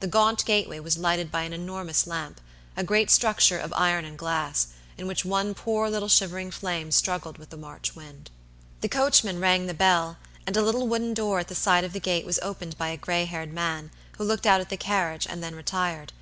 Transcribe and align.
The 0.00 0.08
gaunt 0.08 0.44
gateway 0.44 0.80
was 0.80 0.96
lighted 0.98 1.30
by 1.30 1.42
an 1.42 1.52
enormous 1.52 2.04
lamp; 2.04 2.40
a 2.76 2.82
great 2.82 3.12
structure 3.12 3.60
of 3.60 3.72
iron 3.74 4.04
and 4.04 4.18
glass, 4.18 4.66
in 4.96 5.06
which 5.06 5.24
one 5.24 5.54
poor 5.54 5.88
little 5.88 6.08
shivering 6.08 6.50
flame 6.50 6.90
struggled 6.90 7.38
with 7.38 7.50
the 7.50 7.56
March 7.56 7.94
wind. 7.94 8.28
The 8.80 8.88
coachman 8.88 9.38
rang 9.38 9.66
the 9.66 9.74
bell, 9.74 10.16
and 10.48 10.56
a 10.56 10.62
little 10.62 10.88
wooden 10.88 11.14
door 11.14 11.38
at 11.38 11.46
the 11.46 11.54
side 11.54 11.84
of 11.84 11.92
the 11.92 12.00
gate 12.00 12.26
was 12.26 12.40
opened 12.42 12.76
by 12.76 12.88
a 12.88 12.96
gray 12.96 13.24
haired 13.26 13.52
man, 13.52 13.92
who 14.16 14.24
looked 14.24 14.46
out 14.46 14.60
at 14.60 14.68
the 14.68 14.76
carriage, 14.76 15.28
and 15.30 15.44
then 15.44 15.54
retired. 15.54 16.12